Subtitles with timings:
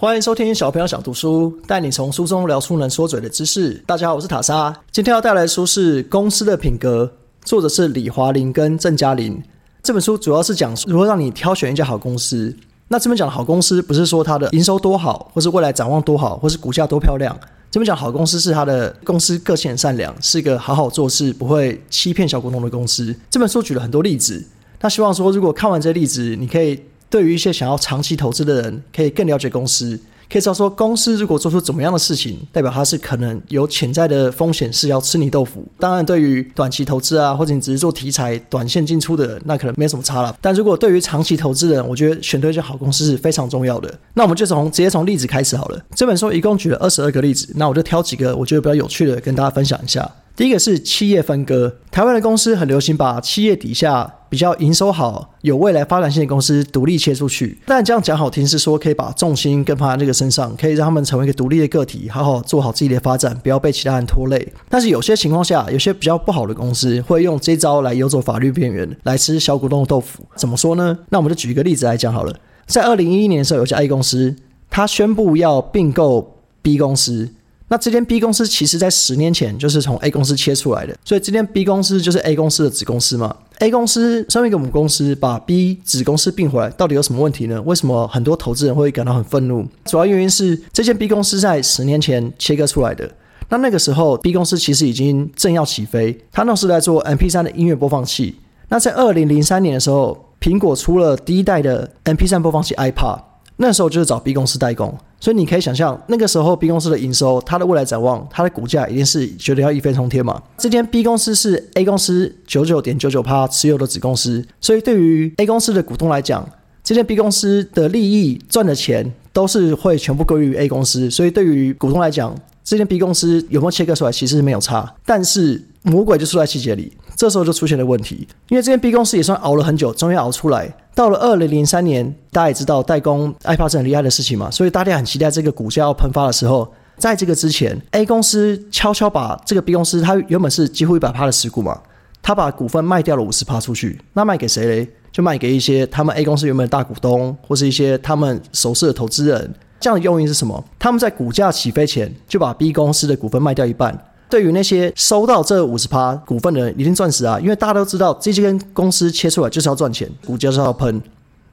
[0.00, 3.74] 欢迎收听小朋友想读书，带你从书中聊出能说嘴的知识。
[3.84, 7.04] 大家好，我是塔莎，今天要带来的书是《公司的品格》，
[7.44, 9.42] 作者是李华林跟郑嘉玲。
[9.82, 12.56] 这本书主要是讲如何让你挑选一家好公司。
[12.86, 17.36] 那这边讲的好公司，不是说它的营收多好，或是未来展望多好，或是股价多漂亮。
[17.68, 23.12] 这边讲好公司是它的公司个性很善良，是一个好好做事、不会欺骗小股东的公司。
[23.28, 24.46] 这本书举了很多例子，
[24.80, 26.80] 那希望说如果看完这例子，你可以。
[27.10, 29.98] 对于一些想要长期投资的人，可以更了解公司，
[30.30, 35.66] 可以知道说公司如果做出怎么样的事情，代表它是可能有潜在的风险是要吃你豆腐。
[35.78, 40.36] 当然，对于短期投资啊，或者你只是做题材、短线进出的人，那可能没什么差了。
[40.40, 43.98] 但如果对于长期投资人，我觉得选对一些好公司是非常重要的。
[44.12, 45.82] 那我们就从直接从例子开始好了。
[45.94, 50.10] 这本书一共举了二十二个例子，那我就挑几个我觉得比较有趣的跟大家分享一下。
[50.38, 57.58] 第一个是企业分割，台湾的公司很流行把企业底下比较营收好、有未来发展性的公司独立切出去。
[57.66, 64.52] 但这样讲好听是说可以把重心更放在这个身上，可以让他们成为一个独立的个体，好好做好自己的发展，不要被其他人拖累。
[64.68, 70.22] 但是有些情况下，有些比较不好的公司会用这招来游走法律边缘，来吃小股东的豆腐。
[70.36, 70.96] 怎么说呢？
[71.08, 72.32] 那我们就举一个例子来讲好了。
[72.64, 74.36] 在二零一一年的时候，有家 A 公司，
[74.70, 77.30] 他宣布要并购 B 公司。
[77.70, 83.36] 那这间 B 公司其实在十年前就是从 A 公司切出来的，所以这间 B 公司就是 A 公司的子公司嘛。
[83.58, 87.60] A 公司身为一个母公司，把 B 子公司并回来，到底有什么问题呢？
[87.62, 89.66] 为什么很多投资人会感到很愤怒？
[89.84, 93.10] 主要原因是这间 B 公司在十年前切割出来的。
[93.50, 98.36] 那那个时候 B 公司其实已经正要起飞，它那时在做 MP3 的音乐播放器。
[98.68, 103.20] 那在二零零三年的时候，苹果出了第一代的 MP3 播放器 iPod。
[103.60, 110.40] 那时候就是找 B 公司代工，所以你可以想象，那个时候 B 公司的营收、它的未来展望、它的股价一定是觉得要一飞冲天嘛。
[110.56, 116.48] 这间 B 公司是 A 公司九九点九九趴持有的子公司，所以对于 A 公司的股东来讲，
[116.84, 122.32] 这间 B 公司的利益赚的钱都是会全部归于 A 公司，所以对于股东来讲，
[122.62, 130.72] 这间 B 公司有没有切割出来其实没有差，但是魔鬼就出在细节里，这时候就出现了问题，因为这间 B 公司也算熬了很久，终于熬出来。
[130.94, 141.80] 到了二零零三年，大家也知道代工 iPad 是很厉害的事情嘛，所以大家很期待这个股价要喷发的时候，在这个之前，A 公司悄悄把这个 B 公司，它原本是几乎一百趴的持股嘛，
[142.22, 144.88] 他把股份卖掉了五十趴出去，那卖给谁嘞？
[145.10, 149.52] 就卖给一些他们 A 公司原本的大股东，或是一些他们熟识的投资人。
[149.80, 150.64] 这样的用意是什么？
[150.78, 153.96] 他们在股价起飞前就把 B 公司的股份卖掉一半。
[154.28, 157.38] 对于那些收到这五十趴股份的人，一定赚死啊！
[157.40, 161.00] 因为大家都知道，这些公司切出来就是要赚钱，股价是要喷。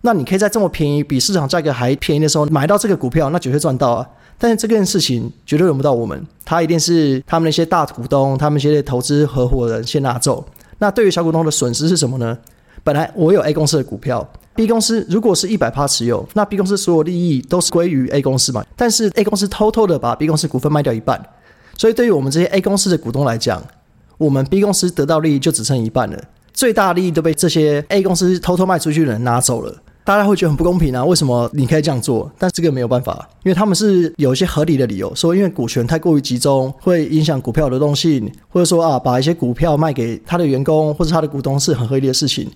[0.01, 4.07] 那你可以在这么便宜、比市场价格还便宜的时候买到这个股票，那绝对赚到啊！
[4.37, 10.45] 但是这件事情绝对轮不到我们，他一定是他们那些大股东、他们那些投资合伙人先拿走。
[10.77, 12.37] 那对于小股东的损失是什么呢？
[12.83, 18.63] 本来我有 A 公司的股票，B 公司如果是一百趴持有，那 B 公司所有利益都是归于 A 公司嘛。
[18.75, 21.19] 但是 A 公司偷偷的把 B 公司股份卖掉一半。
[21.77, 23.61] 所以，对于我们这些 A 公司的股东来讲，
[24.17, 29.75] 我们 B 公司得到利益就只剩一半了，最大利益都被这些 A 公司偷偷卖出去的人拿走了。
[30.05, 31.03] 大家会觉得很不公平啊？
[31.03, 32.31] 为什么你可以这样做？
[32.37, 42.47] 但这个没有办法，因为他们是有一些合理的理由，说因为股权太过于集中，会影响股票流动性，或者说啊，把一些股票卖给他的员工或者他的股东是很合理的事情。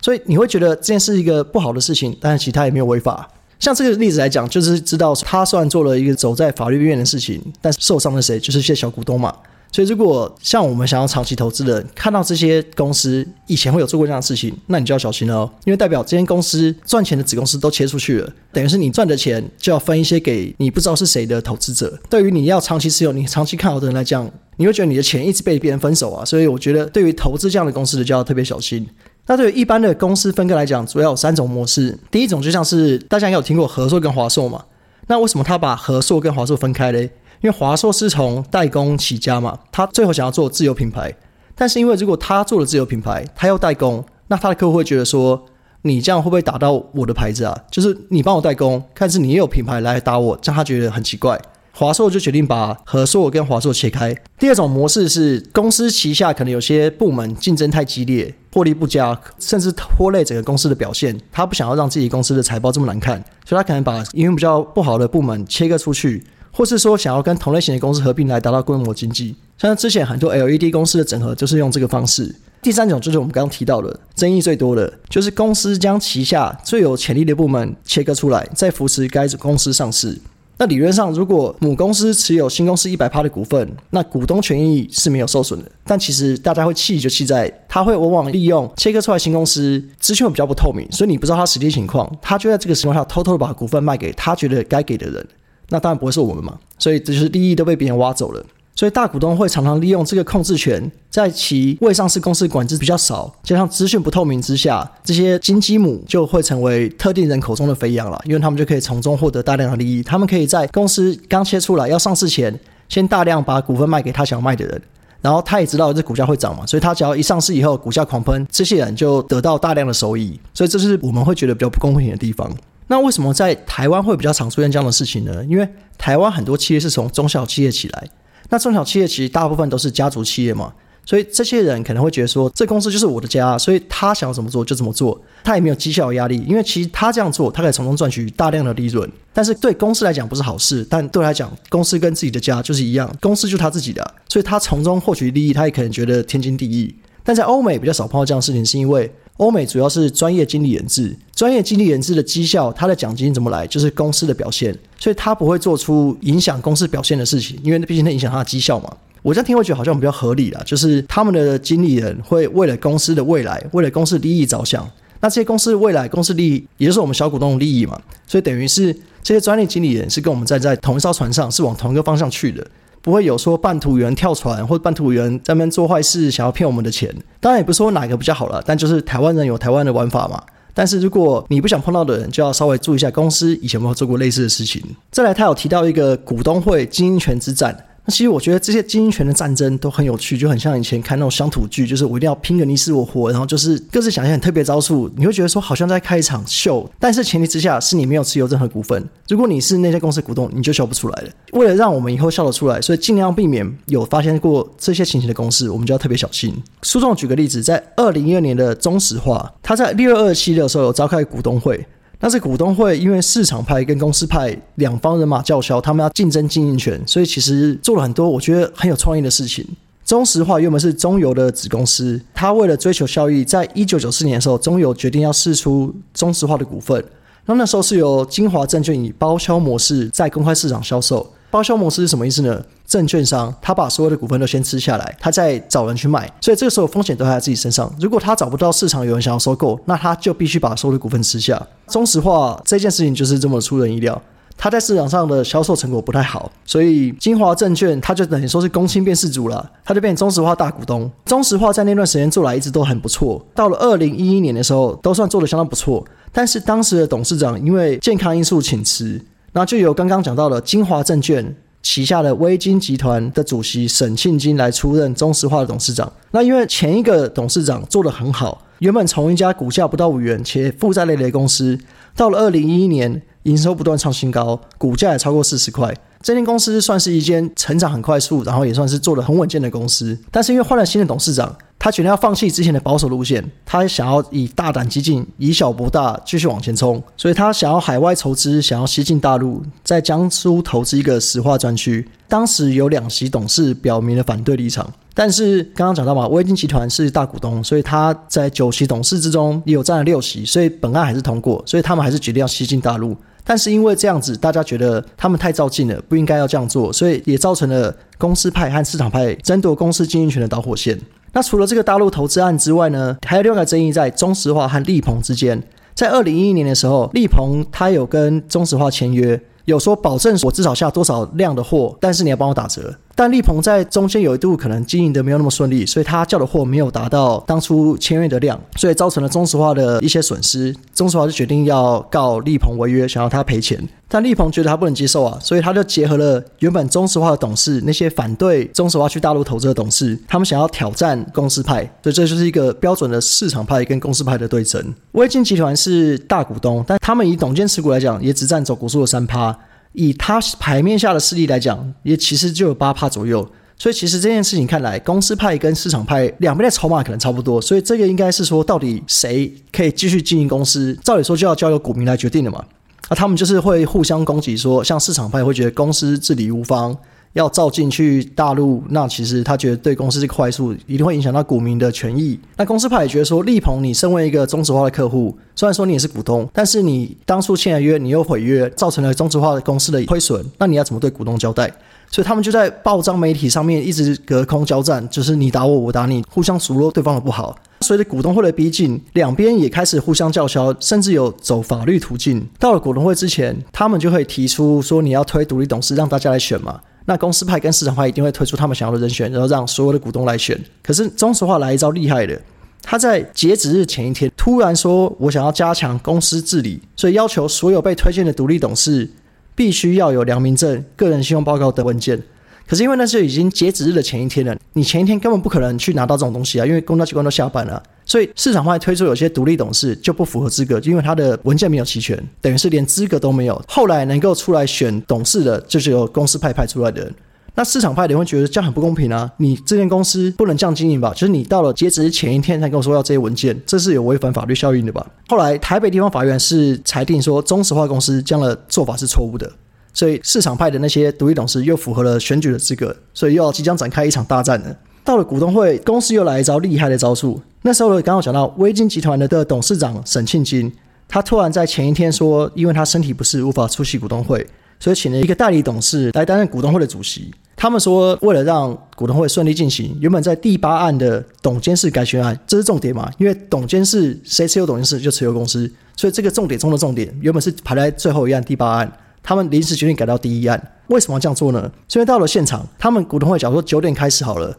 [0.00, 3.28] 所以你会觉得这件事是一个不好的事情，但是其他也没有违法。
[3.64, 8.38] 像这个例子来讲，就是知道他虽然做了一个走在法律边缘的事情，但是受伤的谁？
[8.38, 9.34] 就是一些小股东嘛。
[9.72, 21.98] 所以如果像我们想要长期投资的，看到这些公司以前会有做过这样的事情，那你就要小心了，因为代表这间公司赚钱的子公司都切出去了，等于是你赚的钱就要分一些给你不知道是谁的投资者。
[22.10, 26.22] 对于你要长期持有、你长期看好的人来讲，你会觉得你的钱一直被别人分手啊。
[26.22, 28.86] 所以我觉得对于投资这样的公司的就要特别小心。
[29.26, 31.98] 那对于一般的公司分割来讲，主要有三种模式。
[32.10, 34.64] 第一种就像是大家应该有听过和硕跟华硕嘛？
[35.06, 37.10] 那为什么他把和硕跟华硕分开嘞？
[37.40, 41.14] 因为华硕是从代工起家嘛，他最后想要做自有品牌。
[41.54, 45.44] 但是因为如果他做了自有品牌，他要代工，那他的客户会觉得说，
[45.82, 47.58] 你这样会不会打到我的牌子啊？
[47.70, 51.40] 就是你帮我代工，看是你也有品牌来打我，让他觉得很奇怪。
[51.76, 54.14] 华硕就决定把和硕跟华硕切开。
[54.38, 61.20] 第二种模式是公司旗下可能有些部门竞争太激烈，获利不佳，甚至拖累整个公司的表现。
[61.32, 69.34] 他不想要让自己公司的财报这么难看，所以他可能把营运比较不好的部门切割出去，或是说想要跟同类型的公司合并来达到规模经济。
[69.58, 72.32] 像之前很多 LED 公司的整合就是用这个方式。
[72.62, 80.16] 第三种就是我们刚刚提到的争议最多的，就是公司将旗下最有潜力的部门切割出来，再扶持该公司上市。
[80.56, 85.70] 那理论上，如果母公司持有新公司一百趴的股份，那股东权益是没有受损的。
[85.84, 95.26] 但其实大家会气就气在，他会往往利用切割出来新公司资讯比较不透明，所以你不知道他实际情况，他就在这个情况下偷偷的把股份卖给他觉得该给的人。
[95.70, 98.44] 那当然不会是我们嘛，所以这就是利益都被别人挖走了。
[98.76, 110.02] 所以大股东会常常利用这个控制权，在其未上市公司管制比较少，加上资讯不透明之下，这些金鸡母就会成为特定人口中的肥羊了，因为他们就可以从中获得大量的利益。
[110.02, 114.82] 他们可以在公司刚切出来要上市前，先大量把股份卖给他想卖的人，
[115.20, 120.38] 然后他也知道这股价会涨嘛，所以他只要一上市以后股价狂喷，这些人就得到大量的收益。
[120.52, 122.50] 所以这是我们会觉得比较不公平的地方。
[122.88, 125.44] 那为什么在台湾会比较常出现这样的事情呢？
[125.44, 128.08] 因为台湾很多企业是从中小企业起来。
[128.54, 130.72] 那中小企业其实大部分都是家族企业嘛，
[131.04, 139.10] 所以这些人可能会觉得说，这公司就是我的家，所以他想要怎么做就怎么做，他也没有绩效压力，因为其实他这样做，他可以从中赚取大量的利润。
[139.32, 146.94] 但是对公司来讲不是好事，但对他来讲，公司跟自己的家就是一样，公司就是他自己的，所以他从中获取利益，他也可能觉得天经地义。
[147.24, 149.12] 但在欧美比较少碰到这样的事情，是因为。
[149.38, 158.96] 欧美主要是专业经理人制，专业经理人制的绩效，他的奖金怎么来，就是公司的表现，所以他不会做出影响公司表现的事情，因为毕竟它影响他的绩效嘛。
[159.22, 164.88] 我这样听会觉得好像比较合理了，就是他们的经理人会为了公司的未来，为了公司利益着想，
[165.20, 172.64] 那这些公司未来、公司利益，也就是我们小股东的利益嘛，所以等于是这些专业经理人是跟我们站在同一艘船上，是往同一个方向去的。
[173.04, 177.14] 不会有说半途员跳船或者半途员在那边做坏事，想要骗我们的钱。
[177.38, 180.42] 当然也不是说哪个比较好了，但就是台湾人有台湾的玩法嘛。
[180.72, 184.82] 但是如果你不想碰到的人，就要稍微注意一下公司以前有没有做过类似的事情。
[185.10, 187.76] 再来，他有提到一个股东会经营权之战。
[188.06, 199.02] 那其实我觉得这些经营权的战争都很有趣，就很像以前看那种乡土剧，就是我一定要拼个你死我活，然后就是各自想一些很特别招数，你会觉得说好像在开一场秀，但是前提之下是你没有持有任何股份。
[199.28, 201.30] 如果你是那些公司股东，你就笑不出来了。
[201.52, 206.54] 为了让我们以后笑得出来，所以尽量避免有发现过这些情形的公司，我们就要特别小心。
[206.82, 211.82] 书中举个例子，在二零一二年的中石化，他在六月二七的时候有召开股东会。
[212.24, 219.62] 但是股东会因为市场派跟公司派两方人马叫嚣，他们要竞争经营权，所以其实做了很多我觉得很有创意的事情。
[220.06, 227.04] 中石化原本是中油的子公司，它为了追求效益，在一九九四年的时候，中油决定要释出中石化的股份。
[227.44, 231.30] 那那时候是由金华证券以包销模式在公开市场销售。
[231.50, 232.64] 包销模式是什么意思呢？
[232.94, 237.92] 证券商他把所有的股份都先吃下来，他再找人去卖，所以这个时候风险都在自己身上。
[237.98, 241.60] 如果他找不到市场有人想要收购，那他就必须把所有的股份吃下。
[241.88, 244.22] 中石化这件事情就是这么出人意料，
[244.56, 251.10] 他在市场上的销售成果不太好，所以金华证券他就等于说是公亲变世主了，他就变中石化大股东。
[251.24, 259.20] 中石化在那段时间做来一直都很不错，到了二零一一年的时候都算做的相当不错，但是当时的董事长因为健康因素请辞。
[259.56, 266.10] 那就由刚刚讲到的金华证券旗下的微金集团的主席沈庆金来出任中石化的董事长。
[266.30, 271.78] 那因为前一个董事长做得很好，原本从一家股价不到五元且负债累累的公司，
[272.16, 275.94] 到了二零一一年营收不断创新高，股价也超过四十块。
[276.22, 280.18] 这间公司算是一间成长很快速，然后也算是做的很稳健的公司。
[280.30, 281.54] 但是因为换了新的董事长。
[281.84, 287.02] 他决定要放弃之前的保守路线，他想要以大胆激进、以小博大，继续往前冲。
[287.14, 292.08] 所以他想要海外筹资，想要西进大陆，在江苏投资一个石化专区。
[292.26, 301.62] 当时有两席董事表明了反对立场，但是刚刚讲到嘛，威金集团是大股东，所以他在九席董事之中也有占了六席，所以本案还是通过。
[301.66, 303.14] 所以他们还是决定要西进大陆。
[303.44, 310.98] 但是因为这样子，大家觉得他们太照进了，不应该要这样做，所以也造成了公司派和市场派争夺公司经营权的导火线。
[311.34, 315.62] 那除了这个大陆投资案之外呢，还有另外一个争议在中石化和力鹏之间。
[315.92, 322.94] 在二零一一年的时候，力鹏他有跟中石化签约，有说保证我至少下多少量的货，但是你要帮我打折。
[323.16, 330.74] 但力鹏在中间有一度可能经营的没有那么顺利，所以他叫的货没有达到当初签约的量，所以造成了中石化的一些损失。
[330.92, 333.88] 中石化就决定要告力鹏违约，想要他赔钱。
[334.08, 344.92] 但力鹏觉得他不能接受啊，所以他就结合了原本中石化的董事，那些反对中石化去大陆投资的董事，他们想要挑战公司派，所以这就是一个标准的市场派跟公司派的对争。
[345.12, 349.53] 微金集团是大股东，但他们以董监持股来讲，也只占走股数的三趴。
[349.94, 353.48] 以他牌面下的势力来讲，也其实就有八帕左右。
[353.76, 357.60] 所以其实这件事情看来，公司派跟市场派两边的筹码可能差不多。
[357.60, 360.96] 所以这个应该是说，到底谁可以继续经营公司？
[361.02, 362.64] 照理说就要交由股民来决定了嘛。
[363.10, 366.96] 那他们就是会互相攻击，说像市场派会觉得公司治理无方，
[367.34, 372.38] 要照进去大陆，那其实他觉得对公司是坏处，一定会影响到股民的权益。
[372.56, 381.70] 那公司派也觉得说，力鹏，你身为一个中石化的客户，虽然说你也是股东，但是你当初签了约，你又毁约，造成了中石化的公司的亏损，那你要怎么对股东交代？
[382.10, 387.56] 所以他们就在报章媒体上面一直隔空交战，就是你打我，我打你，互相数落对方的不好。
[387.80, 392.46] 随着股东会的逼近，两边也开始互相叫嚣，甚至有走法律途径。
[392.60, 396.80] 到了股东会之前，他们就会提出说你要推独立董事，让大家来选嘛。
[397.06, 400.58] 那公司派跟市场派一定会推出他们想要的人选，然后让所有的股东来选。
[400.82, 402.40] 可是中石化来一招厉害的，
[402.82, 409.10] 他在截止日前一天突然说，我想要加强公司治理，所以要求所有被推荐的独立董事
[409.54, 412.20] 必须要有良民证、个人信用报告等文件。
[412.66, 423.60] 可是因为那是已经截止日的前一天了，你前一天根本不可能去拿到这种东西啊，因为公交机关都下班了，所以市场派推出有些独立董事就不符合资格，因为他的文件没有齐全，等于是连资格都没有。
[423.66, 427.14] 后来能够出来选董事的，就是由公司派派出来的人。
[427.56, 429.30] 那市场派的人会觉得这样很不公平啊！
[429.36, 431.12] 你这间公司不能这样经营吧？
[431.12, 435.06] 就是你到了截止前一天才跟我说要这些文件，这是有违反法律效应的吧？
[435.28, 439.48] 后来台北地方法院是裁定说中石化公司这样的做法是错误的。
[439.92, 444.76] 所以市场派的那些独立董事又符合了选举的资格，所以又要即将展开一场大战了。
[445.04, 447.40] 到了股东会，公司又来一招厉害的招数。
[447.66, 450.70] 那时候刚刚讲到微金集团的的董事长沈庆金，
[451.08, 454.46] 他突然在前一天说，因为他身体不适无法出席股东会，
[454.78, 457.32] 所以请了一个代理董事来担任股东会的主席。
[457.56, 463.10] 他们说，为了让股东会顺利进行，原本在第八案的董监事改选案，这是重点嘛？
[463.16, 465.66] 因为董监事谁持有董监事就持有公司，
[465.96, 468.92] 所以这个重点中的重点，原本是排在最后一案第八案。
[469.22, 471.72] 他们临时决定改到第一案，为什么要这样做呢？
[471.94, 474.54] 因为到了现场，他们股东会假如说九点开始好了，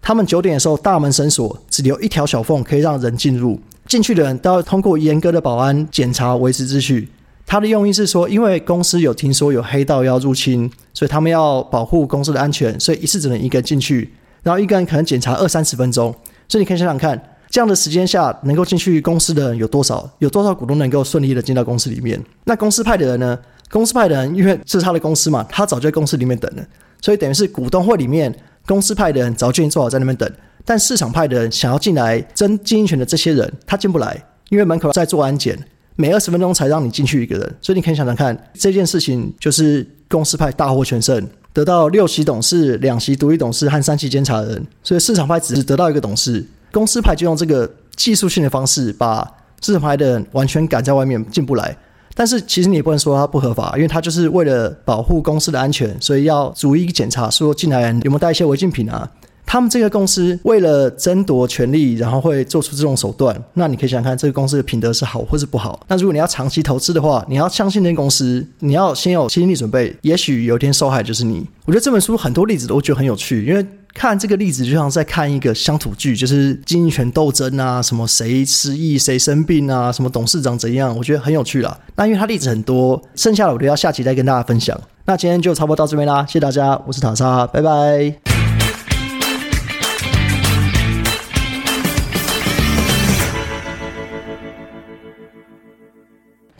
[0.00, 7.08] 他们九点的时候大门深锁，只留一条小缝可以让人进入，进去的人都要通过严格的保安检查维持秩序。
[7.44, 14.12] 他的用意是说，因为公司有听说有黑道要入侵，所以他们要保护公司的安全，所以一次只能一个人进去，
[14.42, 16.14] 然后一个人可能检查二三十分钟。
[16.48, 20.08] 所以你可以想想看，这样的时间下能够进去公司的人有多少？
[20.18, 22.20] 有多少股东能够顺利的进到公司里面？
[22.44, 23.38] 那公司派的人呢？
[23.70, 26.64] 公司派的人，因为是他的公司嘛，他早就在公司里面等了，
[27.00, 28.32] 所以等于是股东会里面，
[28.66, 30.30] 公司派的人早就已经做好在那边等。
[30.64, 35.56] 但市场派的人想要进来争经营权的这些人，他进不来，因为门口在做安检，
[35.94, 37.54] 每二十分钟才让你进去一个人。
[37.60, 44.66] 所以你可以想想看，这件事情就是公司派大获全胜，得到六席董事、两席独立董事和三席监察人。
[44.82, 49.24] 所以市场派只是得到一个董事，公司派就用这个技术性的方式，把
[49.62, 51.76] 市场派的人完全赶在外面进不来。
[52.18, 59.08] 但是其实你也不能说它不合法，因为它就是为了保护公司的安全，所以要逐一检查说进来人有没有带一些违禁品啊。
[59.44, 63.40] 他们这个公司为了争夺权利，然后会做出这种手段。
[63.52, 65.78] 那你可以想想看，这个公司的品德是好或是不好？
[65.86, 71.46] 那如果你要长期投资的话，你要相信那公司，你要先有心理准备，也许有一天受害就是你。
[71.66, 73.64] 我觉得这本书很多例子都觉得很有趣，因为。
[73.96, 81.76] 看这个例子，就像在看一个乡土剧，就是经营权斗争啊，什么谁失忆、谁生病啊，什么董事长怎样，我觉得很有趣啦。
[81.96, 84.78] 那因为它例子很多，剩下的我都要下期再跟大家分享。
[85.06, 88.35] 那今天就差不多到这边啦，谢谢大家，我是塔莎，拜拜。